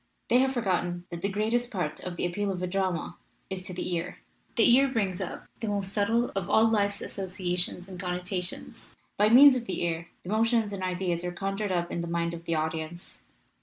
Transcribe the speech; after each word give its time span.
They 0.29 0.39
have 0.39 0.53
forgotten 0.53 1.03
that 1.11 1.21
the 1.21 1.29
greatest 1.29 1.69
part 1.69 1.99
of 1.99 2.15
the 2.17 2.25
appeal 2.25 2.51
of 2.51 2.63
a 2.63 2.65
drama 2.65 3.17
is 3.51 3.61
to 3.67 3.73
the 3.75 3.93
ear. 3.93 4.17
The 4.55 4.67
ear 4.75 4.87
brings 4.87 5.21
up 5.21 5.45
the 5.59 5.67
most 5.67 5.93
subtle 5.93 6.31
of 6.35 6.49
all 6.49 6.67
life's 6.67 7.01
associations 7.01 7.87
and 7.87 7.99
connotations. 7.99 8.95
By 9.15 9.29
means 9.29 9.55
of 9.55 9.65
the 9.65 9.83
ear 9.83 10.07
the 10.23 10.29
mo 10.29 10.43
tions 10.43 10.73
and 10.73 10.81
ideas 10.81 11.23
are 11.23 11.31
conjured 11.31 11.71
up 11.71 11.91
in 11.91 12.01
the 12.01 12.07
mind 12.07 12.33
of 12.33 12.45
the 12.45 12.55
audience. 12.55 13.25